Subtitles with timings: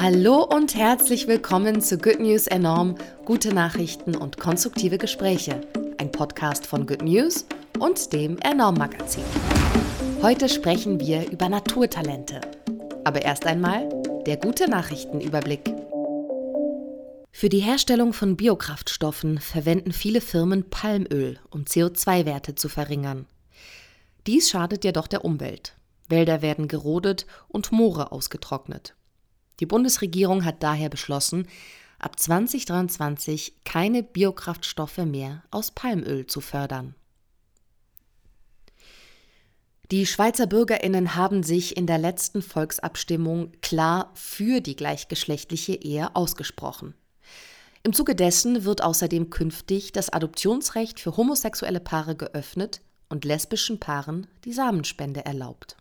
[0.00, 5.60] Hallo und herzlich willkommen zu Good News Enorm, gute Nachrichten und konstruktive Gespräche.
[5.98, 7.46] Ein Podcast von Good News
[7.80, 9.24] und dem Enorm Magazin.
[10.22, 12.40] Heute sprechen wir über Naturtalente.
[13.02, 13.88] Aber erst einmal
[14.24, 15.74] der gute Nachrichtenüberblick.
[17.32, 23.26] Für die Herstellung von Biokraftstoffen verwenden viele Firmen Palmöl, um CO2-Werte zu verringern.
[24.28, 25.74] Dies schadet jedoch der Umwelt.
[26.08, 28.94] Wälder werden gerodet und Moore ausgetrocknet.
[29.60, 31.46] Die Bundesregierung hat daher beschlossen,
[31.98, 36.94] ab 2023 keine Biokraftstoffe mehr aus Palmöl zu fördern.
[39.90, 46.94] Die Schweizer Bürgerinnen haben sich in der letzten Volksabstimmung klar für die gleichgeschlechtliche Ehe ausgesprochen.
[47.82, 54.26] Im Zuge dessen wird außerdem künftig das Adoptionsrecht für homosexuelle Paare geöffnet und lesbischen Paaren
[54.44, 55.78] die Samenspende erlaubt.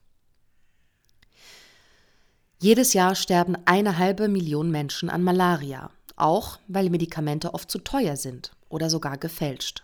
[2.60, 8.18] Jedes Jahr sterben eine halbe Million Menschen an Malaria, auch weil Medikamente oft zu teuer
[8.18, 9.84] sind oder sogar gefälscht.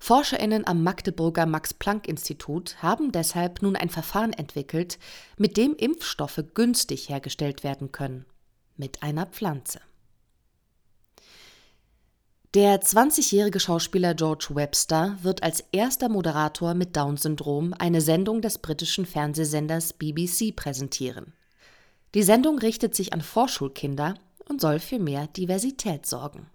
[0.00, 4.98] Forscherinnen am Magdeburger Max-Planck-Institut haben deshalb nun ein Verfahren entwickelt,
[5.36, 8.24] mit dem Impfstoffe günstig hergestellt werden können.
[8.76, 9.80] Mit einer Pflanze.
[12.54, 19.06] Der 20-jährige Schauspieler George Webster wird als erster Moderator mit Down-Syndrom eine Sendung des britischen
[19.06, 21.34] Fernsehsenders BBC präsentieren.
[22.14, 24.14] Die Sendung richtet sich an Vorschulkinder
[24.48, 26.50] und soll für mehr Diversität sorgen.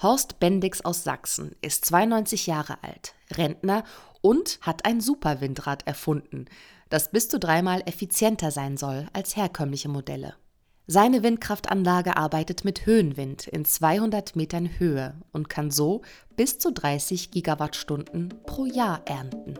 [0.00, 3.84] Horst Bendix aus Sachsen ist 92 Jahre alt, Rentner
[4.22, 6.46] und hat ein Superwindrad erfunden,
[6.88, 10.34] das bis zu dreimal effizienter sein soll als herkömmliche Modelle.
[10.86, 16.02] Seine Windkraftanlage arbeitet mit Höhenwind in 200 Metern Höhe und kann so
[16.34, 19.54] bis zu 30 Gigawattstunden pro Jahr ernten.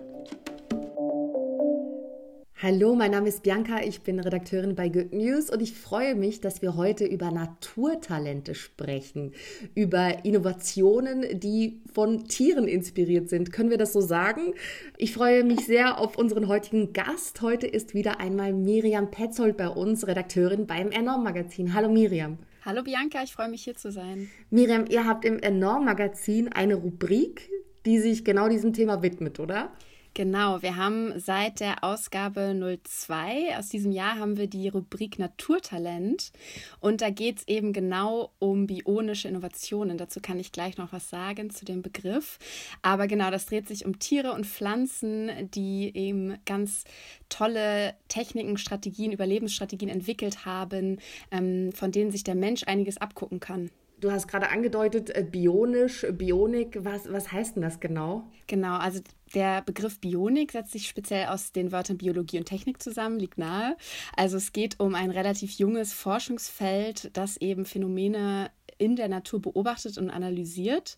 [2.63, 6.43] Hallo, mein Name ist Bianca, ich bin Redakteurin bei Good News und ich freue mich,
[6.43, 9.33] dass wir heute über Naturtalente sprechen,
[9.75, 13.51] über Innovationen, die von Tieren inspiriert sind.
[13.51, 14.53] Können wir das so sagen?
[14.99, 17.41] Ich freue mich sehr auf unseren heutigen Gast.
[17.41, 21.73] Heute ist wieder einmal Miriam Petzold bei uns, Redakteurin beim Enorm Magazin.
[21.73, 22.37] Hallo Miriam.
[22.67, 24.29] Hallo Bianca, ich freue mich hier zu sein.
[24.51, 27.49] Miriam, ihr habt im Enorm Magazin eine Rubrik,
[27.87, 29.73] die sich genau diesem Thema widmet, oder?
[30.13, 36.33] Genau, wir haben seit der Ausgabe 02 aus diesem Jahr haben wir die Rubrik Naturtalent
[36.81, 39.99] und da geht es eben genau um bionische Innovationen.
[39.99, 42.41] Dazu kann ich gleich noch was sagen zu dem Begriff.
[42.83, 46.83] Aber genau, das dreht sich um Tiere und Pflanzen, die eben ganz
[47.29, 50.99] tolle Techniken, Strategien, Überlebensstrategien entwickelt haben,
[51.31, 53.71] ähm, von denen sich der Mensch einiges abgucken kann.
[54.01, 56.79] Du hast gerade angedeutet, äh, bionisch, Bionik.
[56.85, 58.25] Was, was heißt denn das genau?
[58.47, 59.01] Genau, also
[59.35, 63.77] der Begriff Bionik setzt sich speziell aus den Wörtern Biologie und Technik zusammen, liegt nahe.
[64.17, 69.99] Also es geht um ein relativ junges Forschungsfeld, das eben Phänomene in der Natur beobachtet
[69.99, 70.97] und analysiert.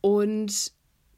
[0.00, 0.72] Und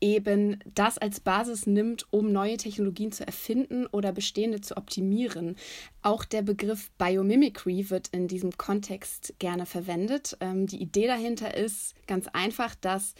[0.05, 5.57] eben das als Basis nimmt, um neue Technologien zu erfinden oder bestehende zu optimieren.
[6.03, 10.37] Auch der Begriff Biomimicry wird in diesem Kontext gerne verwendet.
[10.41, 13.15] Ähm, die Idee dahinter ist ganz einfach, dass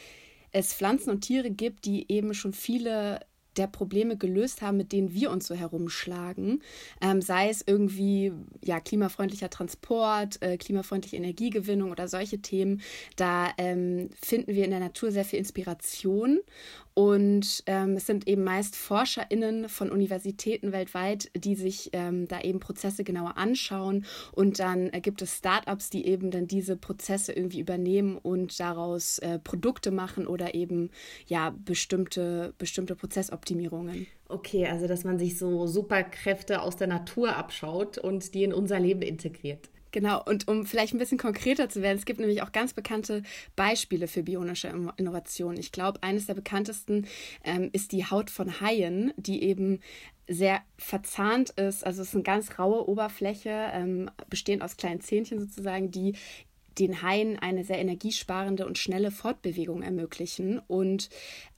[0.53, 3.21] es Pflanzen und Tiere gibt, die eben schon viele
[3.57, 6.63] der Probleme gelöst haben, mit denen wir uns so herumschlagen.
[7.01, 8.33] Ähm, sei es irgendwie
[8.65, 12.81] ja, klimafreundlicher Transport, äh, klimafreundliche Energiegewinnung oder solche Themen.
[13.17, 16.41] Da ähm, finden wir in der Natur sehr viel Inspiration.
[16.95, 22.61] Und ähm, es sind eben meist ForscherInnen von Universitäten weltweit, die sich ähm, da eben
[22.61, 24.05] Prozesse genauer anschauen.
[24.31, 29.19] Und dann äh, gibt es Startups, die eben dann diese Prozesse irgendwie übernehmen und daraus
[29.19, 30.91] äh, Produkte machen oder eben
[31.27, 34.07] ja bestimmte, bestimmte Prozessoptimierungen.
[34.29, 38.79] Okay, also dass man sich so Superkräfte aus der Natur abschaut und die in unser
[38.79, 39.69] Leben integriert.
[39.95, 43.23] Genau, und um vielleicht ein bisschen konkreter zu werden, es gibt nämlich auch ganz bekannte
[43.55, 44.67] Beispiele für bionische
[44.97, 45.57] Innovationen.
[45.61, 47.07] Ich glaube, eines der bekanntesten
[47.45, 49.79] ähm, ist die Haut von Haien, die eben
[50.27, 51.87] sehr verzahnt ist.
[51.87, 56.17] Also es ist eine ganz raue Oberfläche, ähm, bestehend aus kleinen Zähnchen sozusagen, die
[56.79, 60.61] den Haien eine sehr energiesparende und schnelle Fortbewegung ermöglichen.
[60.67, 61.09] Und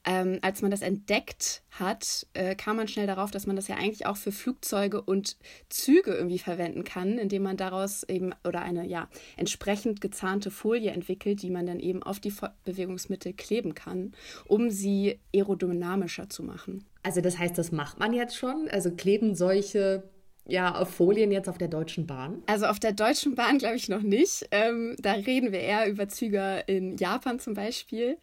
[0.04, 3.76] ähm, als man das entdeckt hat, äh, kam man schnell darauf, dass man das ja
[3.76, 5.36] eigentlich auch für Flugzeuge und
[5.68, 11.42] Züge irgendwie verwenden kann, indem man daraus eben oder eine ja entsprechend gezahnte Folie entwickelt,
[11.42, 14.12] die man dann eben auf die Fortbewegungsmittel kleben kann,
[14.46, 16.84] um sie aerodynamischer zu machen.
[17.02, 18.68] Also das heißt, das macht man jetzt schon?
[18.70, 20.04] Also kleben solche
[20.48, 22.42] ja, Folien jetzt auf der Deutschen Bahn?
[22.46, 24.46] Also auf der Deutschen Bahn glaube ich noch nicht.
[24.50, 28.16] Ähm, da reden wir eher über Züge in Japan zum Beispiel.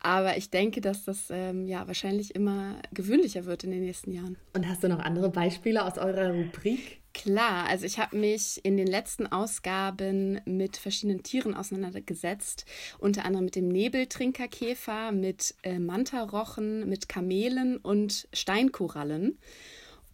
[0.00, 4.36] Aber ich denke, dass das ähm, ja wahrscheinlich immer gewöhnlicher wird in den nächsten Jahren.
[4.54, 6.98] Und hast du noch andere Beispiele aus eurer Rubrik?
[7.14, 12.64] Klar, also ich habe mich in den letzten Ausgaben mit verschiedenen Tieren auseinandergesetzt,
[12.98, 19.38] unter anderem mit dem Nebeltrinkerkäfer, mit äh, Mantarochen, mit Kamelen und Steinkorallen.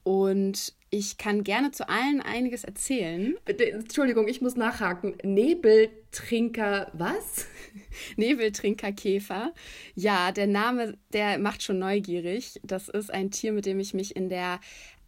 [0.05, 3.35] Und ich kann gerne zu allen einiges erzählen.
[3.45, 5.17] Bitte, Entschuldigung, ich muss nachhaken.
[5.25, 7.47] Nebeltrinker, was?
[8.17, 9.53] Nebeltrinkerkäfer.
[9.97, 12.61] Ja, der Name, der macht schon neugierig.
[12.63, 14.61] Das ist ein Tier, mit dem ich mich in der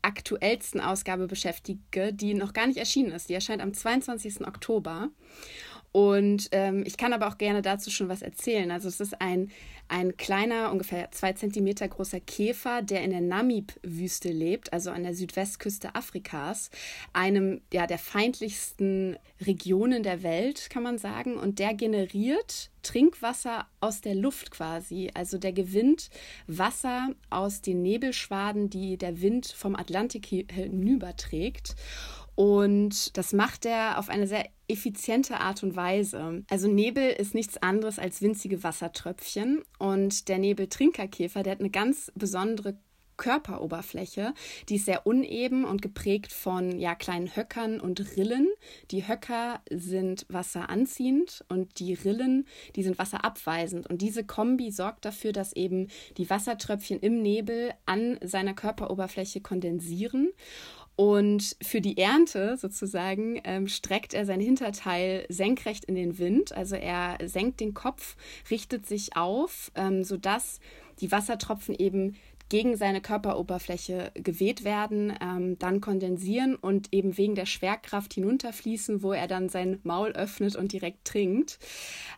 [0.03, 3.29] aktuellsten Ausgabe beschäftige, die noch gar nicht erschienen ist.
[3.29, 4.47] Die erscheint am 22.
[4.47, 5.11] Oktober.
[5.97, 8.71] Und ähm, ich kann aber auch gerne dazu schon was erzählen.
[8.71, 9.51] Also es ist ein,
[9.89, 15.15] ein kleiner, ungefähr zwei Zentimeter großer Käfer, der in der Namib-Wüste lebt, also an der
[15.15, 16.71] Südwestküste Afrikas,
[17.15, 21.39] einem ja, der feindlichsten Regionen der Welt, kann man sagen.
[21.39, 25.11] Und der generiert Trinkwasser aus der Luft quasi.
[25.15, 26.11] Also der gewinnt
[26.47, 31.75] Wasser aus den Nebelschwaden, die der Wind vom Atlantik hinüberträgt.
[32.37, 36.45] Und das macht er auf eine sehr effiziente Art und Weise.
[36.51, 39.65] Also Nebel ist nichts anderes als winzige Wassertröpfchen.
[39.79, 42.77] Und der Nebeltrinkerkäfer, der hat eine ganz besondere
[43.17, 44.35] Körperoberfläche.
[44.69, 48.49] Die ist sehr uneben und geprägt von ja, kleinen Höckern und Rillen.
[48.91, 52.47] Die Höcker sind wasseranziehend und die Rillen,
[52.77, 53.89] die sind wasserabweisend.
[53.89, 55.89] Und diese Kombi sorgt dafür, dass eben
[56.19, 60.33] die Wassertröpfchen im Nebel an seiner Körperoberfläche kondensieren.
[60.97, 66.53] Und für die Ernte sozusagen ähm, streckt er sein Hinterteil senkrecht in den Wind.
[66.53, 68.17] Also er senkt den Kopf,
[68.51, 70.59] richtet sich auf, ähm, sodass
[71.01, 72.17] die Wassertropfen eben
[72.49, 79.13] gegen seine Körperoberfläche geweht werden, ähm, dann kondensieren und eben wegen der Schwerkraft hinunterfließen, wo
[79.13, 81.59] er dann sein Maul öffnet und direkt trinkt.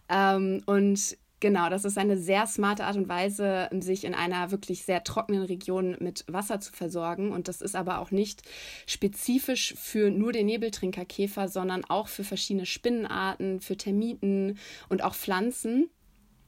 [0.09, 4.85] Ähm, und Genau, das ist eine sehr smarte Art und Weise, sich in einer wirklich
[4.85, 7.31] sehr trockenen Region mit Wasser zu versorgen.
[7.31, 8.43] Und das ist aber auch nicht
[8.87, 14.58] spezifisch für nur den Nebeltrinkerkäfer, sondern auch für verschiedene Spinnenarten, für Termiten
[14.88, 15.88] und auch Pflanzen.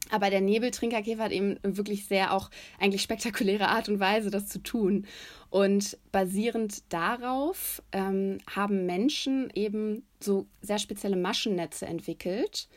[0.09, 2.49] Aber der Nebeltrinkerkäfer hat eben wirklich sehr auch
[2.79, 5.05] eigentlich spektakuläre Art und Weise, das zu tun.
[5.49, 12.67] Und basierend darauf ähm, haben Menschen eben so sehr spezielle Maschennetze entwickelt.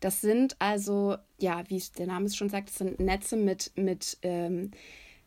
[0.00, 4.18] Das sind also, ja, wie der Name es schon sagt, das sind Netze mit, mit
[4.22, 4.70] ähm,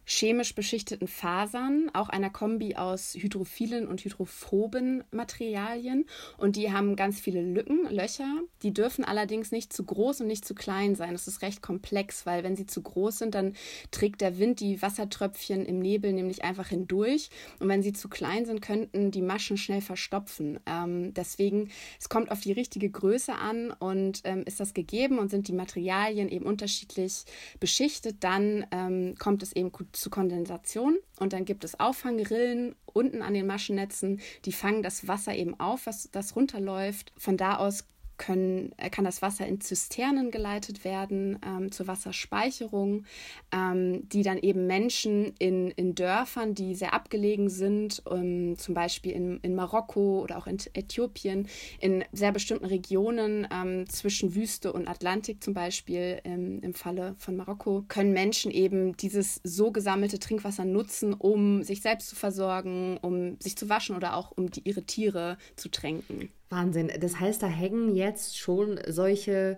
[0.06, 6.06] chemisch beschichteten Fasern, auch einer Kombi aus hydrophilen und hydrophoben Materialien.
[6.38, 8.42] Und die haben ganz viele Lücken, Löcher.
[8.64, 11.14] Die dürfen allerdings nicht zu groß und nicht zu klein sein.
[11.14, 13.54] Das ist recht komplex, weil wenn sie zu groß sind, dann
[13.92, 17.30] trägt der Wind die Wassertröpfchen im Nebel nämlich einfach hindurch.
[17.60, 20.60] Und wenn sie zu klein sind, könnten die Maschen schnell verstopfen.
[20.66, 25.30] Ähm, deswegen, es kommt auf die richtige Größe an und ähm, ist das gegeben und
[25.30, 27.24] sind die Materialien eben unterschiedlich
[27.60, 33.22] beschichtet, dann ähm, kommt es eben gut zu Kondensation und dann gibt es Auffangrillen unten
[33.22, 37.12] an den Maschennetzen, die fangen das Wasser eben auf, was das runterläuft.
[37.18, 37.86] Von da aus
[38.24, 43.04] können, äh, kann das Wasser in Zisternen geleitet werden ähm, zur Wasserspeicherung,
[43.52, 49.12] ähm, die dann eben Menschen in, in Dörfern, die sehr abgelegen sind, um, zum Beispiel
[49.12, 51.50] in, in Marokko oder auch in Äthiopien,
[51.82, 57.84] in sehr bestimmten Regionen ähm, zwischen Wüste und Atlantik zum Beispiel im Falle von Marokko,
[57.88, 63.58] können Menschen eben dieses so gesammelte Trinkwasser nutzen, um sich selbst zu versorgen, um sich
[63.58, 66.30] zu waschen oder auch um die, ihre Tiere zu tränken.
[66.50, 66.92] Wahnsinn.
[67.00, 69.58] Das heißt, da hängen jetzt schon solche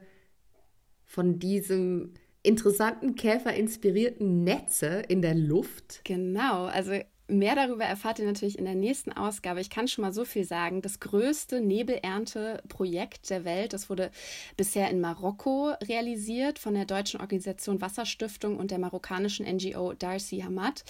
[1.03, 2.13] von diesem
[2.43, 6.01] interessanten Käfer inspirierten Netze in der Luft.
[6.03, 9.59] Genau, also Mehr darüber erfahrt ihr natürlich in der nächsten Ausgabe.
[9.59, 10.83] Ich kann schon mal so viel sagen.
[10.83, 14.11] Das größte Nebelernteprojekt der Welt, das wurde
[14.57, 20.83] bisher in Marokko realisiert von der deutschen Organisation Wasserstiftung und der marokkanischen NGO Darcy Hamad.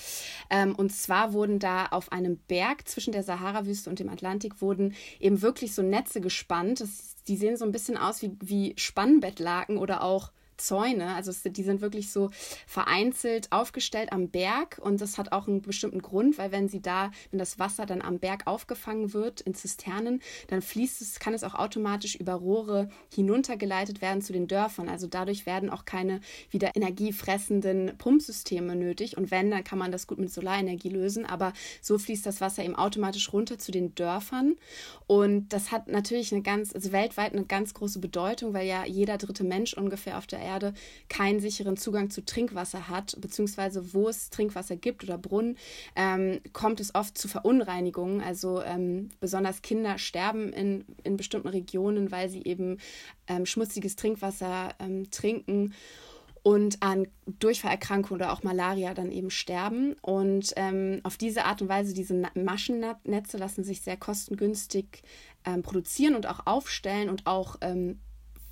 [0.50, 4.94] Ähm, und zwar wurden da auf einem Berg zwischen der Sahara-Wüste und dem Atlantik wurden
[5.22, 6.82] eben wirklich so Netze gespannt.
[6.82, 11.14] Das, die sehen so ein bisschen aus wie, wie Spannbettlaken oder auch Zäune.
[11.16, 12.30] Also die sind wirklich so
[12.68, 17.12] vereinzelt aufgestellt am Berg und das hat auch einen bestimmten Grund, weil wenn sie da,
[17.32, 21.44] wenn das Wasser dann am Berg aufgefangen wird in Zisternen, dann fließt es, kann es
[21.44, 24.90] auch automatisch über Rohre hinuntergeleitet werden zu den Dörfern.
[24.90, 30.08] Also dadurch werden auch keine wieder energiefressenden Pumpsysteme nötig und wenn, dann kann man das
[30.08, 34.56] gut mit Solarenergie lösen, aber so fließt das Wasser eben automatisch runter zu den Dörfern
[35.08, 39.18] und das hat natürlich eine ganz, also weltweit eine ganz große Bedeutung, weil ja jeder
[39.18, 40.74] dritte Mensch ungefähr auf der Erde
[41.10, 45.58] keinen sicheren Zugang zu Trinkwasser hat, beziehungsweise wo es Trinkwasser gibt oder Brunnen,
[45.96, 48.22] ähm, kommt es oft zu Verunreinigungen.
[48.22, 52.78] Also ähm, besonders Kinder sterben in, in bestimmten Regionen, weil sie eben
[53.28, 55.74] ähm, schmutziges Trinkwasser ähm, trinken
[56.46, 59.96] und an Durchfallerkrankungen oder auch Malaria dann eben sterben.
[60.04, 65.02] Und ähm, auf diese Art und Weise, diese Maschennetze lassen sich sehr kostengünstig
[65.44, 68.00] ähm, produzieren und auch aufstellen und auch ähm,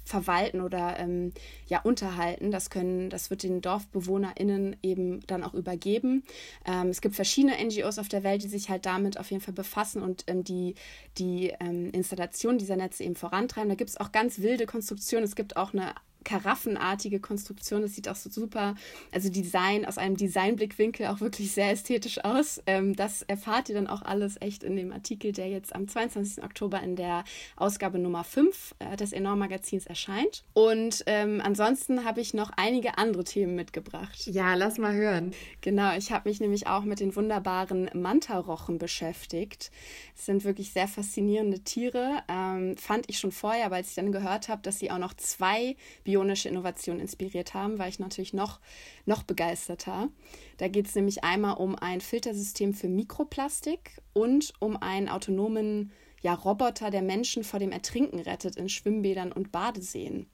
[0.04, 1.34] verwalten oder ähm,
[1.68, 2.52] ja unterhalten.
[2.52, 6.24] Das können, das wird den DorfbewohnerInnen eben dann auch übergeben.
[6.66, 9.54] Ähm, es gibt verschiedene NGOs auf der Welt, die sich halt damit auf jeden Fall
[9.54, 10.76] befassen und ähm, die,
[11.18, 13.70] die ähm, Installation dieser Netze eben vorantreiben.
[13.70, 15.26] Da gibt es auch ganz wilde Konstruktionen.
[15.26, 15.94] Es gibt auch eine
[16.24, 17.82] karaffenartige Konstruktion.
[17.82, 18.76] Das sieht auch so super,
[19.12, 22.62] also Design aus einem Designblickwinkel auch wirklich sehr ästhetisch aus.
[22.66, 26.44] Ähm, das erfahrt ihr dann auch alles echt in dem Artikel, der jetzt am 22.
[26.44, 27.24] Oktober in der
[27.56, 30.44] Ausgabe Nummer 5 äh, des Enorm Magazins erscheint.
[30.54, 34.28] Und ähm, ansonsten habe ich noch einige andere Themen mitgebracht.
[34.28, 35.32] Ja, lass mal hören.
[35.62, 39.72] Genau, ich habe mich nämlich auch mit den wunderbaren Mantarochen beschäftigt.
[40.16, 42.24] Es sind wirklich sehr faszinierende Tiere.
[42.28, 45.76] Ähm, fand ich schon vorher, weil ich dann gehört habe, dass sie auch noch zwei
[46.04, 48.60] Bio bionische Innovation inspiriert haben, war ich natürlich noch,
[49.06, 50.10] noch begeisterter.
[50.58, 55.92] Da geht es nämlich einmal um ein Filtersystem für Mikroplastik und um einen autonomen
[56.22, 60.28] ja, Roboter, der Menschen vor dem Ertrinken rettet in Schwimmbädern und Badeseen.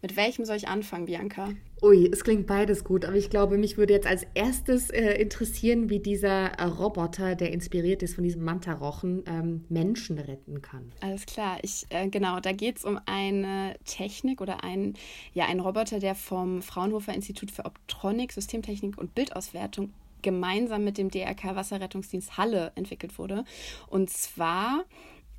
[0.00, 1.50] Mit welchem soll ich anfangen, Bianca?
[1.82, 5.90] Ui, es klingt beides gut, aber ich glaube, mich würde jetzt als erstes äh, interessieren,
[5.90, 10.92] wie dieser äh, Roboter, der inspiriert ist von diesem Mantarochen, ähm, Menschen retten kann.
[11.00, 14.94] Alles klar, ich äh, genau, da geht es um eine Technik oder ein,
[15.34, 21.10] ja, einen Roboter, der vom Fraunhofer Institut für Optronik, Systemtechnik und Bildauswertung gemeinsam mit dem
[21.10, 23.44] DRK Wasserrettungsdienst Halle entwickelt wurde.
[23.88, 24.84] Und zwar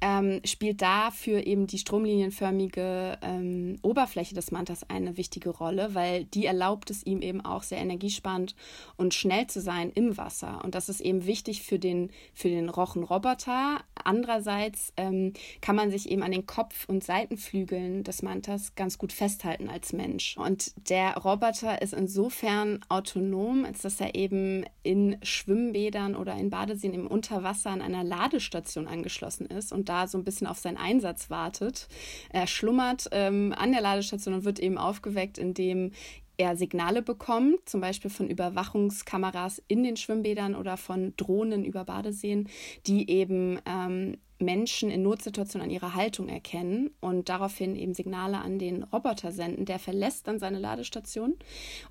[0.02, 6.46] ähm, spielt dafür eben die stromlinienförmige ähm, Oberfläche des Mantas eine wichtige Rolle, weil die
[6.46, 8.56] erlaubt es ihm eben auch sehr energiesparend
[8.96, 10.62] und schnell zu sein im Wasser.
[10.64, 13.82] Und das ist eben wichtig für den, für den Rochenroboter.
[14.02, 19.12] Andererseits ähm, kann man sich eben an den Kopf- und Seitenflügeln des Mantas ganz gut
[19.12, 20.38] festhalten als Mensch.
[20.38, 26.94] Und der Roboter ist insofern autonom, als dass er eben in Schwimmbädern oder in Badeseen
[26.94, 31.30] im Unterwasser an einer Ladestation angeschlossen ist und da so ein bisschen auf seinen Einsatz
[31.30, 31.88] wartet.
[32.30, 35.92] Er schlummert ähm, an der Ladestation und wird eben aufgeweckt, indem
[36.38, 42.48] er Signale bekommt, zum Beispiel von Überwachungskameras in den Schwimmbädern oder von Drohnen über Badeseen,
[42.88, 48.58] die eben ähm, Menschen in Notsituationen an ihrer Haltung erkennen und daraufhin eben Signale an
[48.58, 49.66] den Roboter senden.
[49.66, 51.36] Der verlässt dann seine Ladestation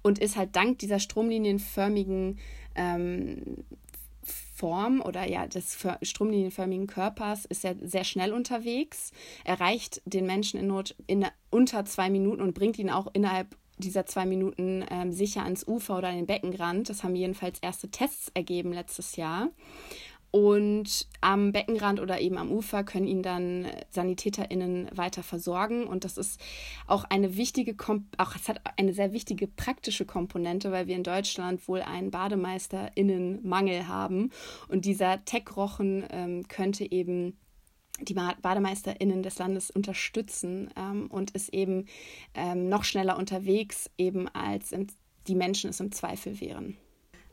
[0.02, 2.38] und ist halt dank dieser stromlinienförmigen
[2.74, 3.64] ähm,
[4.28, 9.12] Form oder ja des stromlinienförmigen Körpers ist er sehr schnell unterwegs,
[9.44, 14.06] erreicht den Menschen in Not in unter zwei Minuten und bringt ihn auch innerhalb dieser
[14.06, 16.88] zwei Minuten ähm, sicher ans Ufer oder an den Beckenrand.
[16.88, 19.50] Das haben jedenfalls erste Tests ergeben letztes Jahr.
[20.30, 25.86] Und am Beckenrand oder eben am Ufer können ihn dann SanitäterInnen weiter versorgen.
[25.86, 26.38] Und das ist
[26.86, 27.74] auch eine wichtige,
[28.18, 33.88] auch es hat eine sehr wichtige praktische Komponente, weil wir in Deutschland wohl einen BademeisterInnen-Mangel
[33.88, 34.30] haben.
[34.68, 37.38] Und dieser Tech-Rochen ähm, könnte eben
[38.00, 41.86] die BademeisterInnen des Landes unterstützen ähm, und ist eben
[42.34, 44.74] ähm, noch schneller unterwegs, eben als
[45.26, 46.76] die Menschen es im Zweifel wären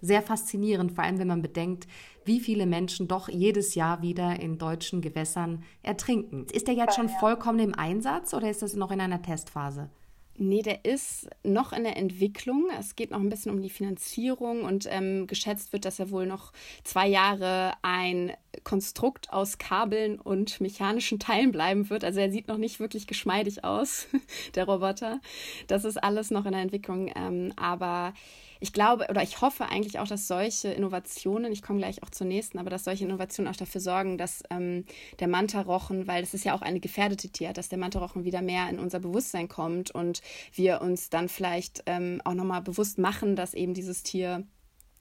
[0.05, 1.87] sehr faszinierend, vor allem wenn man bedenkt,
[2.23, 6.47] wie viele Menschen doch jedes Jahr wieder in deutschen Gewässern ertrinken.
[6.51, 9.89] Ist der jetzt schon vollkommen im Einsatz oder ist das noch in einer Testphase?
[10.37, 12.65] Nee, der ist noch in der Entwicklung.
[12.77, 16.25] Es geht noch ein bisschen um die Finanzierung und ähm, geschätzt wird, dass er wohl
[16.25, 16.51] noch
[16.83, 18.33] zwei Jahre ein
[18.65, 22.03] Konstrukt aus Kabeln und mechanischen Teilen bleiben wird.
[22.03, 24.07] Also er sieht noch nicht wirklich geschmeidig aus,
[24.55, 25.21] der Roboter.
[25.67, 27.09] Das ist alles noch in der Entwicklung.
[27.15, 28.13] Ähm, aber
[28.59, 32.27] ich glaube oder ich hoffe eigentlich auch, dass solche Innovationen, ich komme gleich auch zur
[32.27, 34.85] nächsten, aber dass solche Innovationen auch dafür sorgen, dass ähm,
[35.19, 38.69] der Mantarochen, weil das ist ja auch eine gefährdete Tier, dass der Mantarochen wieder mehr
[38.69, 40.21] in unser Bewusstsein kommt und
[40.53, 44.45] wir uns dann vielleicht ähm, auch nochmal bewusst machen, dass eben dieses Tier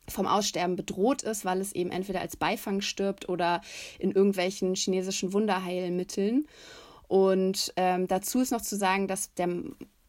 [0.09, 3.61] vom Aussterben bedroht ist, weil es eben entweder als Beifang stirbt oder
[3.99, 6.47] in irgendwelchen chinesischen Wunderheilmitteln.
[7.09, 9.49] Und ähm, dazu ist noch zu sagen, dass der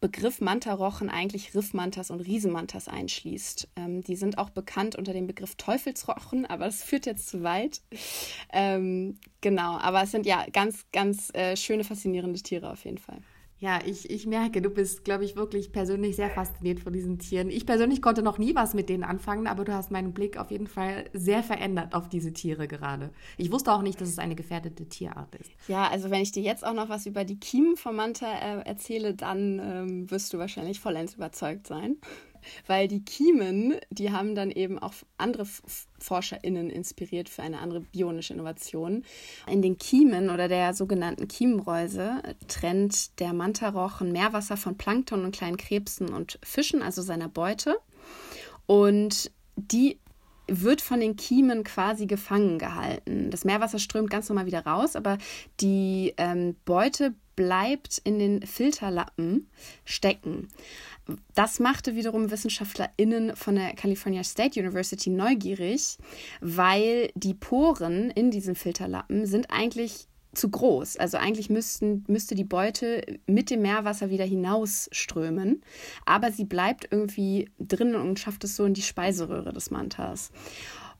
[0.00, 3.68] Begriff Mantarochen eigentlich Riffmantas und Riesenmantas einschließt.
[3.76, 7.80] Ähm, die sind auch bekannt unter dem Begriff Teufelsrochen, aber das führt jetzt zu weit.
[8.52, 13.20] Ähm, genau, aber es sind ja ganz, ganz äh, schöne, faszinierende Tiere auf jeden Fall.
[13.58, 17.48] Ja, ich, ich merke, du bist, glaube ich, wirklich persönlich sehr fasziniert von diesen Tieren.
[17.48, 20.50] Ich persönlich konnte noch nie was mit denen anfangen, aber du hast meinen Blick auf
[20.50, 23.10] jeden Fall sehr verändert auf diese Tiere gerade.
[23.38, 25.50] Ich wusste auch nicht, dass es eine gefährdete Tierart ist.
[25.68, 28.60] Ja, also wenn ich dir jetzt auch noch was über die Kiemen von Manta äh,
[28.66, 31.96] erzähle, dann ähm, wirst du wahrscheinlich vollends überzeugt sein
[32.66, 35.46] weil die Kiemen, die haben dann eben auch andere
[35.98, 39.04] ForscherInnen inspiriert für eine andere bionische Innovation.
[39.46, 45.56] In den Kiemen oder der sogenannten Kiemenreuse trennt der Mantarochen Meerwasser von Plankton und kleinen
[45.56, 47.76] Krebsen und Fischen, also seiner Beute.
[48.66, 49.98] Und die
[50.48, 53.30] wird von den Kiemen quasi gefangen gehalten.
[53.30, 55.18] Das Meerwasser strömt ganz normal wieder raus, aber
[55.60, 59.48] die ähm, Beute bleibt in den Filterlappen
[59.84, 60.48] stecken.
[61.34, 65.98] Das machte wiederum WissenschaftlerInnen von der California State University neugierig,
[66.40, 70.96] weil die Poren in diesen Filterlappen sind eigentlich zu groß.
[70.96, 75.62] Also eigentlich müssten, müsste die Beute mit dem Meerwasser wieder hinausströmen,
[76.04, 80.30] aber sie bleibt irgendwie drinnen und schafft es so in die Speiseröhre des Mantas.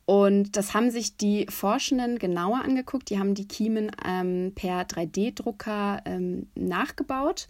[0.06, 3.10] Und das haben sich die Forschenden genauer angeguckt.
[3.10, 7.48] Die haben die Kiemen ähm, per 3D-Drucker ähm, nachgebaut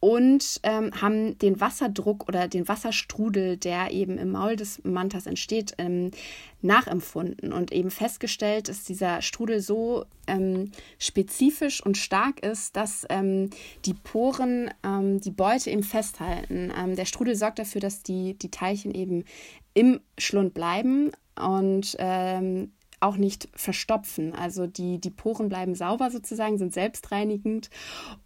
[0.00, 5.74] und ähm, haben den Wasserdruck oder den Wasserstrudel, der eben im Maul des Mantas entsteht,
[5.76, 6.10] ähm,
[6.62, 13.50] nachempfunden und eben festgestellt, dass dieser Strudel so ähm, spezifisch und stark ist, dass ähm,
[13.84, 16.72] die Poren die Beute eben festhalten.
[16.96, 19.24] Der Strudel sorgt dafür, dass die, die Teilchen eben
[19.74, 21.96] im Schlund bleiben und
[23.04, 24.34] auch nicht verstopfen.
[24.34, 27.68] Also die, die Poren bleiben sauber sozusagen, sind selbstreinigend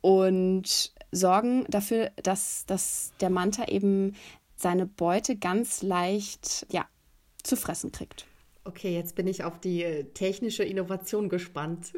[0.00, 4.14] und sorgen dafür, dass, dass der Manta eben
[4.56, 6.86] seine Beute ganz leicht ja,
[7.42, 8.26] zu fressen kriegt.
[8.64, 11.92] Okay, jetzt bin ich auf die äh, technische Innovation gespannt,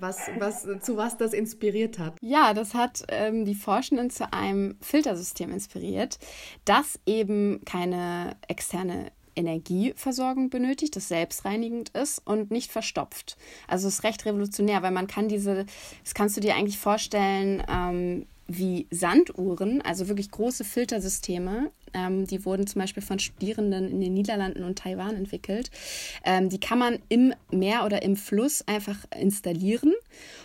[0.00, 2.14] was, was, zu was das inspiriert hat.
[2.22, 6.18] Ja, das hat ähm, die Forschenden zu einem Filtersystem inspiriert,
[6.64, 13.36] das eben keine externe Energieversorgung benötigt, das selbstreinigend ist und nicht verstopft.
[13.68, 15.66] Also es ist recht revolutionär, weil man kann diese,
[16.02, 21.70] das kannst du dir eigentlich vorstellen, ähm, wie Sanduhren, also wirklich große Filtersysteme.
[21.92, 25.70] Ähm, die wurden zum Beispiel von Studierenden in den Niederlanden und Taiwan entwickelt.
[26.24, 29.94] Ähm, die kann man im Meer oder im Fluss einfach installieren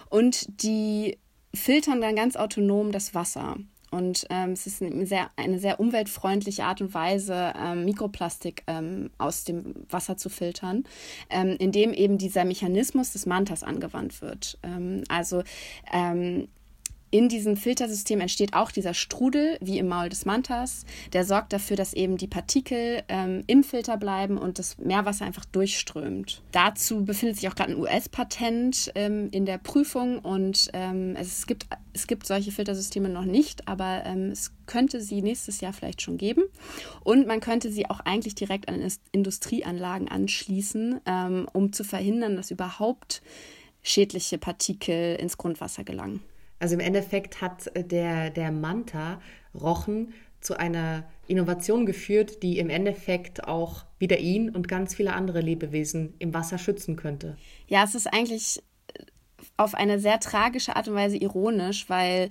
[0.10, 1.18] und die
[1.54, 3.58] filtern dann ganz autonom das Wasser.
[3.92, 9.12] Und ähm, es ist eine sehr, eine sehr umweltfreundliche Art und Weise, ähm, Mikroplastik ähm,
[9.18, 10.86] aus dem Wasser zu filtern,
[11.30, 14.58] ähm, indem eben dieser Mechanismus des Mantas angewandt wird.
[14.64, 15.44] Ähm, also
[15.92, 16.48] ähm,
[17.12, 20.86] in diesem Filtersystem entsteht auch dieser Strudel, wie im Maul des Mantas.
[21.12, 25.44] Der sorgt dafür, dass eben die Partikel ähm, im Filter bleiben und das Meerwasser einfach
[25.44, 26.42] durchströmt.
[26.54, 31.68] Dazu befindet sich auch gerade ein US-Patent ähm, in der Prüfung und ähm, es, gibt,
[31.92, 36.18] es gibt solche Filtersysteme noch nicht, aber ähm, es könnte sie nächstes Jahr vielleicht schon
[36.18, 36.44] geben.
[37.04, 42.52] Und man könnte sie auch eigentlich direkt an Industrieanlagen anschließen, ähm, um zu verhindern, dass
[42.52, 43.22] überhaupt
[43.84, 46.22] schädliche Partikel ins Grundwasser gelangen.
[46.62, 53.48] Also im Endeffekt hat äh, der, der Manta-Rochen zu einer Innovation geführt, die im Endeffekt
[53.48, 57.36] auch wieder ihn und ganz viele andere Lebewesen im Wasser schützen könnte.
[57.68, 58.62] Ja, es ist eigentlich
[59.58, 62.30] auf eine sehr tragische Art und Weise ironisch, weil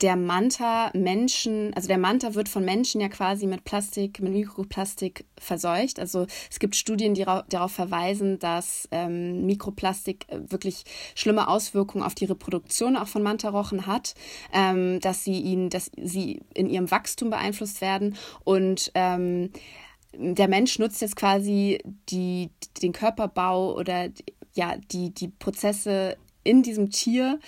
[0.00, 5.24] der Manta Menschen, also der Manta wird von Menschen ja quasi mit Plastik, mit Mikroplastik
[5.38, 5.98] verseucht.
[5.98, 10.84] Also es gibt Studien, die darauf verweisen, dass ähm, Mikroplastik äh, wirklich
[11.14, 14.14] schlimme Auswirkungen auf die Reproduktion auch von Mantarochen hat,
[14.52, 19.50] ähm, dass sie ihn, dass sie in ihrem Wachstum beeinflusst werden und ähm,
[20.12, 22.50] der Mensch nutzt jetzt quasi die,
[22.82, 24.08] den Körperbau oder
[24.54, 27.38] ja, die, die Prozesse in diesem Tier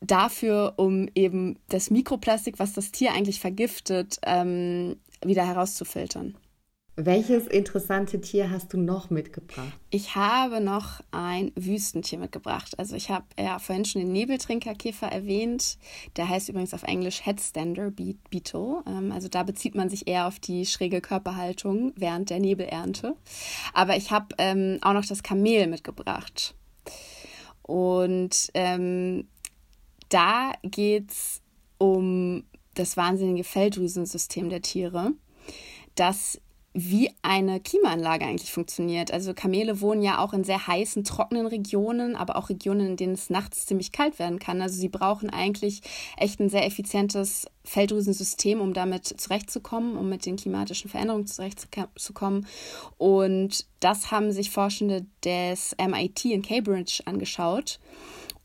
[0.00, 6.36] dafür, um eben das Mikroplastik, was das Tier eigentlich vergiftet, ähm, wieder herauszufiltern.
[6.96, 9.72] Welches interessante Tier hast du noch mitgebracht?
[9.88, 12.78] Ich habe noch ein Wüstentier mitgebracht.
[12.78, 15.78] Also ich habe ja vorhin schon den Nebeltrinkerkäfer erwähnt.
[16.16, 18.82] Der heißt übrigens auf Englisch Headstander Beetle.
[18.86, 23.16] Ähm, also da bezieht man sich eher auf die schräge Körperhaltung während der Nebelernte.
[23.72, 26.54] Aber ich habe ähm, auch noch das Kamel mitgebracht.
[27.62, 29.26] Und ähm,
[30.10, 31.40] da geht es
[31.78, 32.44] um
[32.74, 35.12] das wahnsinnige Felldrüsensystem der Tiere,
[35.94, 36.40] das
[36.72, 39.12] wie eine Klimaanlage eigentlich funktioniert.
[39.12, 43.14] Also Kamele wohnen ja auch in sehr heißen, trockenen Regionen, aber auch Regionen, in denen
[43.14, 44.62] es nachts ziemlich kalt werden kann.
[44.62, 45.80] Also sie brauchen eigentlich
[46.16, 52.46] echt ein sehr effizientes Felldrüsensystem, um damit zurechtzukommen, um mit den klimatischen Veränderungen zurechtzukommen.
[52.98, 57.80] Und das haben sich Forschende des MIT in Cambridge angeschaut,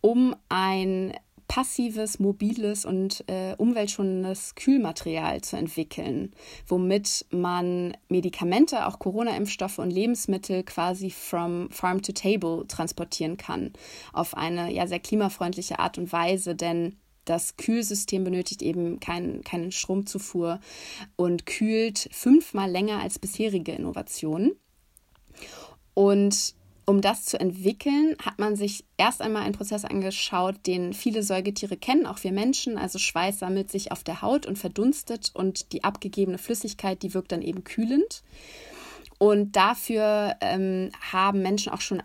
[0.02, 1.14] um ein
[1.48, 6.34] passives, mobiles und äh, umweltschonendes Kühlmaterial zu entwickeln,
[6.68, 13.74] womit man Medikamente, auch Corona-Impfstoffe und Lebensmittel quasi from farm to table transportieren kann.
[14.14, 19.72] Auf eine ja sehr klimafreundliche Art und Weise, denn das Kühlsystem benötigt eben kein, keine
[19.72, 20.60] Stromzufuhr
[21.16, 24.54] und kühlt fünfmal länger als bisherige Innovationen.
[25.94, 31.24] Und um das zu entwickeln, hat man sich erst einmal einen Prozess angeschaut, den viele
[31.24, 32.78] Säugetiere kennen, auch wir Menschen.
[32.78, 37.32] Also Schweiß sammelt sich auf der Haut und verdunstet und die abgegebene Flüssigkeit, die wirkt
[37.32, 38.24] dann eben kühlend.
[39.18, 42.04] Und dafür ähm, haben Menschen auch schon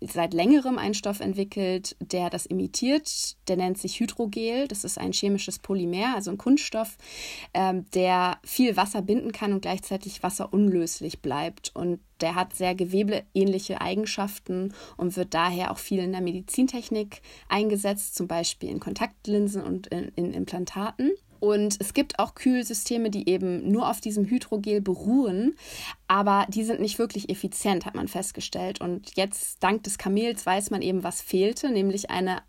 [0.00, 3.36] seit längerem einen Stoff entwickelt, der das imitiert.
[3.48, 4.68] Der nennt sich Hydrogel.
[4.68, 6.96] Das ist ein chemisches Polymer, also ein Kunststoff,
[7.54, 11.72] ähm, der viel Wasser binden kann und gleichzeitig wasserunlöslich bleibt.
[11.74, 18.14] Und der hat sehr gewebeähnliche Eigenschaften und wird daher auch viel in der Medizintechnik eingesetzt,
[18.14, 21.12] zum Beispiel in Kontaktlinsen und in, in Implantaten.
[21.42, 25.56] Und es gibt auch Kühlsysteme, die eben nur auf diesem Hydrogel beruhen,
[26.06, 28.80] aber die sind nicht wirklich effizient, hat man festgestellt.
[28.80, 32.42] Und jetzt, dank des Kamels, weiß man eben, was fehlte, nämlich eine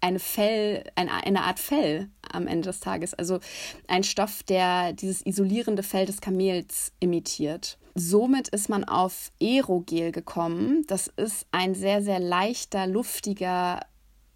[0.00, 3.12] eine Fell, eine, eine Art Fell am Ende des Tages.
[3.12, 3.40] Also
[3.86, 7.76] ein Stoff, der dieses isolierende Fell des Kamels imitiert.
[7.94, 10.84] Somit ist man auf Aerogel gekommen.
[10.86, 13.80] Das ist ein sehr, sehr leichter, luftiger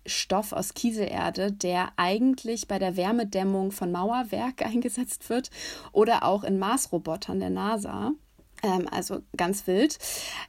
[0.07, 5.51] Stoff aus Kieselerde, der eigentlich bei der Wärmedämmung von Mauerwerk eingesetzt wird
[5.93, 8.13] oder auch in Marsrobotern der NASA
[8.63, 9.99] ähm, also ganz wild,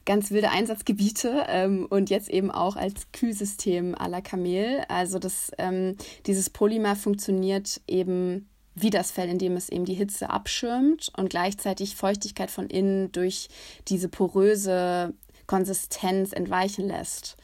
[0.06, 4.84] ganz wilde Einsatzgebiete ähm, und jetzt eben auch als Kühlsystem à la Kamel.
[4.88, 10.30] Also das, ähm, dieses Polymer funktioniert eben wie das Fell, indem es eben die Hitze
[10.30, 13.48] abschirmt und gleichzeitig Feuchtigkeit von innen durch
[13.88, 15.14] diese poröse
[15.48, 17.38] Konsistenz entweichen lässt.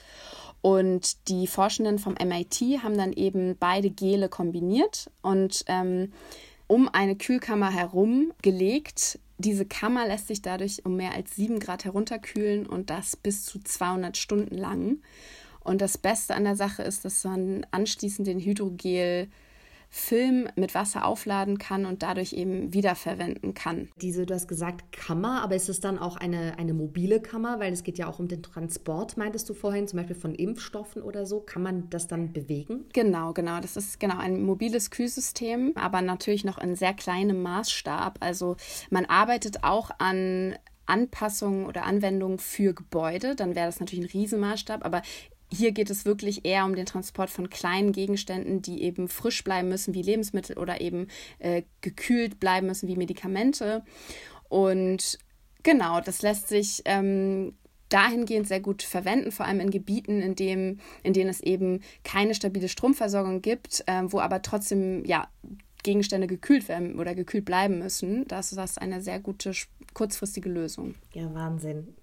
[0.62, 6.14] Und die Forschenden vom MIT haben dann eben beide Gele kombiniert und ähm,
[6.68, 9.20] um eine Kühlkammer herum gelegt.
[9.40, 13.60] Diese Kammer lässt sich dadurch um mehr als 7 Grad herunterkühlen und das bis zu
[13.60, 15.00] 200 Stunden lang.
[15.64, 19.28] Und das Beste an der Sache ist, dass man anschließend den Hydrogel
[19.94, 23.90] Film mit Wasser aufladen kann und dadurch eben wiederverwenden kann.
[24.02, 27.74] Diese, du hast gesagt Kammer, aber ist es dann auch eine, eine mobile Kammer, weil
[27.74, 31.26] es geht ja auch um den Transport, meintest du vorhin, zum Beispiel von Impfstoffen oder
[31.26, 31.42] so.
[31.42, 32.86] Kann man das dann bewegen?
[32.94, 33.60] Genau, genau.
[33.60, 38.18] Das ist genau ein mobiles Kühlsystem, aber natürlich noch in sehr kleinem Maßstab.
[38.22, 38.56] Also
[38.90, 44.86] man arbeitet auch an Anpassungen oder Anwendungen für Gebäude, dann wäre das natürlich ein Riesenmaßstab,
[44.86, 45.02] aber
[45.54, 49.70] hier geht es wirklich eher um den Transport von kleinen Gegenständen, die eben frisch bleiben
[49.70, 51.08] müssen, wie Lebensmittel oder eben
[51.40, 53.84] äh, gekühlt bleiben müssen, wie Medikamente.
[54.50, 55.20] Und
[55.64, 57.54] genau, das lässt sich ähm,
[57.90, 62.34] dahingehend sehr gut verwenden, vor allem in Gebieten, in, dem, in denen es eben keine
[62.34, 65.28] stabile Stromversorgung gibt, äh, wo aber trotzdem ja,
[65.84, 68.26] Gegenstände gekühlt werden oder gekühlt bleiben müssen.
[68.28, 69.52] Das ist das eine sehr gute
[69.94, 70.96] kurzfristige Lösung.
[71.14, 71.96] Ja, Wahnsinn.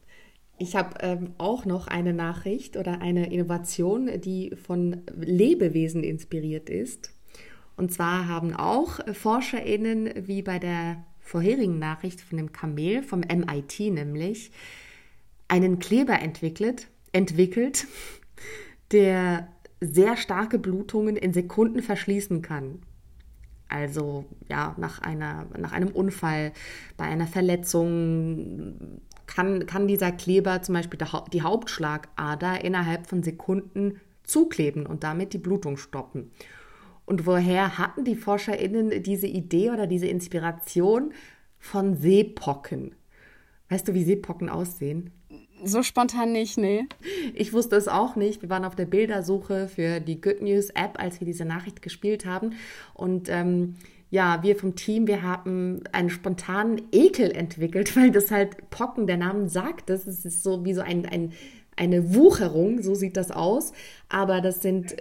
[0.58, 7.12] Ich habe ähm, auch noch eine Nachricht oder eine Innovation, die von Lebewesen inspiriert ist.
[7.76, 13.78] Und zwar haben auch ForscherInnen, wie bei der vorherigen Nachricht von dem Kamel, vom MIT
[13.80, 14.50] nämlich,
[15.46, 17.86] einen Kleber entwickelt, entwickelt,
[18.92, 19.48] der
[19.80, 22.80] sehr starke Blutungen in Sekunden verschließen kann.
[23.68, 26.52] Also ja, nach, einer, nach einem Unfall,
[26.96, 30.98] bei einer Verletzung, kann, kann dieser Kleber zum Beispiel
[31.32, 36.32] die Hauptschlagader innerhalb von Sekunden zukleben und damit die Blutung stoppen.
[37.06, 41.12] Und woher hatten die ForscherInnen diese Idee oder diese Inspiration
[41.58, 42.94] von Seepocken?
[43.68, 45.10] Weißt du, wie Seepocken aussehen?
[45.64, 46.84] So spontan nicht, nee.
[47.34, 48.42] Ich wusste es auch nicht.
[48.42, 52.26] Wir waren auf der Bildersuche für die Good News App, als wir diese Nachricht gespielt
[52.26, 52.52] haben.
[52.94, 53.74] Und ähm,
[54.10, 59.16] ja, wir vom Team, wir haben einen spontanen Ekel entwickelt, weil das halt Pocken, der
[59.16, 61.32] Name sagt das, ist so wie so ein, ein,
[61.76, 63.72] eine Wucherung, so sieht das aus.
[64.08, 64.96] Aber das sind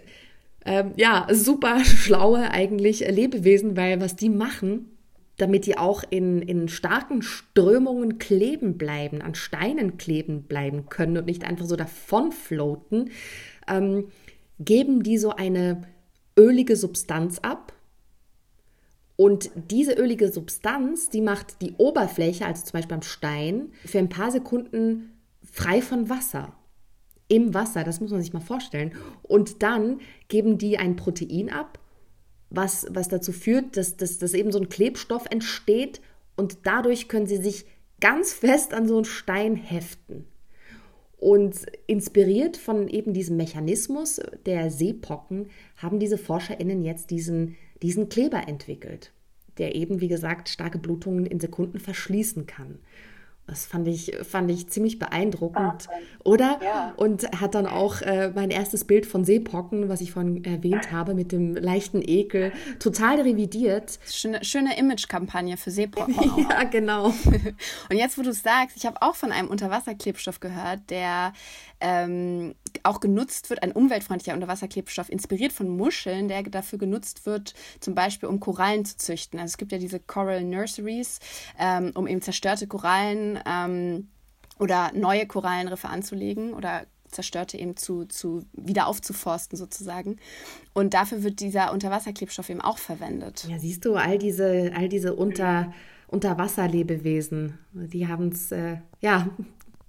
[0.65, 4.91] ähm, ja super schlaue eigentlich Lebewesen, weil was die machen,
[5.37, 11.25] damit die auch in, in starken Strömungen kleben bleiben, an Steinen kleben bleiben können und
[11.25, 13.11] nicht einfach so davon floaten,
[13.67, 14.07] ähm,
[14.59, 15.83] geben die so eine
[16.35, 17.73] ölige Substanz ab
[19.17, 24.09] und diese ölige Substanz, die macht die Oberfläche, also zum Beispiel beim Stein, für ein
[24.09, 25.11] paar Sekunden
[25.43, 26.53] frei von Wasser.
[27.27, 28.95] Im Wasser, das muss man sich mal vorstellen.
[29.23, 31.79] Und dann geben die ein Protein ab,
[32.51, 35.99] was, was dazu führt, dass, dass, dass eben so ein Klebstoff entsteht
[36.35, 37.65] und dadurch können sie sich
[37.99, 40.25] ganz fest an so einen Stein heften.
[41.17, 48.47] Und inspiriert von eben diesem Mechanismus der Seepocken haben diese ForscherInnen jetzt diesen, diesen Kleber
[48.47, 49.11] entwickelt,
[49.57, 52.79] der eben, wie gesagt, starke Blutungen in Sekunden verschließen kann.
[53.47, 55.87] Das fand ich, fand ich ziemlich beeindruckend,
[56.19, 56.59] oh, oder?
[56.61, 56.93] Ja.
[56.97, 61.13] Und hat dann auch äh, mein erstes Bild von Seepocken, was ich vorhin erwähnt habe,
[61.13, 63.99] mit dem leichten Ekel, total revidiert.
[64.05, 66.13] Schöne, schöne Image-Kampagne für Seepocken.
[66.49, 67.05] ja, genau.
[67.89, 71.31] Und jetzt, wo du es sagst, ich habe auch von einem Unterwasserklebstoff gehört, der
[71.79, 77.95] ähm, auch genutzt wird, ein umweltfreundlicher Unterwasserklebstoff, inspiriert von Muscheln, der dafür genutzt wird, zum
[77.95, 79.39] Beispiel um Korallen zu züchten.
[79.39, 81.19] Also es gibt ja diese Coral Nurseries,
[81.59, 84.09] ähm, um eben zerstörte Korallen ähm,
[84.59, 90.17] oder neue Korallenriffe anzulegen oder zerstörte eben zu, zu wieder aufzuforsten sozusagen.
[90.73, 93.47] Und dafür wird dieser Unterwasserklebstoff eben auch verwendet.
[93.49, 95.73] Ja, siehst du, all diese, all diese Unter,
[96.07, 99.29] Unterwasserlebewesen, die haben es, äh, ja,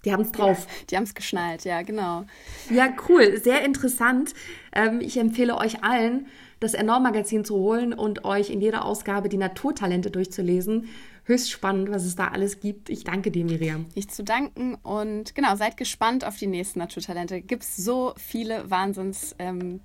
[0.05, 0.67] die haben es drauf.
[0.69, 2.25] Ja, die haben es geschnallt, ja, genau.
[2.71, 4.33] Ja, cool, sehr interessant.
[4.73, 6.27] Ähm, ich empfehle euch allen,
[6.61, 10.89] das Enorm-Magazin zu holen und euch in jeder Ausgabe die Naturtalente durchzulesen.
[11.25, 12.89] Höchst spannend, was es da alles gibt.
[12.89, 13.87] Ich danke dir, Miriam.
[13.95, 17.43] Ich zu danken und genau, seid gespannt auf die nächsten Naturtalente.
[17.43, 19.81] Gibt es so viele Wahnsinns ähm,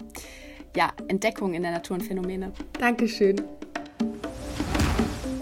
[0.75, 2.53] ja, Entdeckungen in der Natur und Phänomene.
[2.79, 3.41] Dankeschön.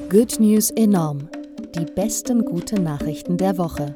[0.10, 1.29] Good News enorm.
[1.75, 3.95] Die besten guten Nachrichten der Woche